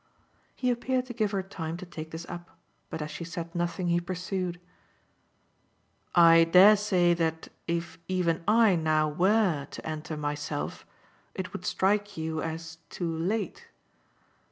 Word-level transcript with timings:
He 0.55 0.71
appeared 0.71 1.05
to 1.05 1.13
give 1.13 1.29
her 1.29 1.43
time 1.43 1.77
to 1.77 1.85
take 1.85 2.09
this 2.09 2.25
up, 2.27 2.57
but 2.89 3.03
as 3.03 3.11
she 3.11 3.23
said 3.23 3.53
nothing 3.53 3.89
he 3.89 3.99
pursued: 4.01 4.59
"I 6.15 6.43
dare 6.45 6.75
say 6.75 7.13
that 7.13 7.49
if 7.67 7.99
even 8.07 8.43
I 8.47 8.75
now 8.75 9.07
WERE 9.07 9.67
to 9.69 9.85
enter 9.85 10.17
myself 10.17 10.87
it 11.35 11.53
would 11.53 11.65
strike 11.65 12.17
you 12.17 12.41
as 12.41 12.79
too 12.89 13.15
late." 13.15 13.67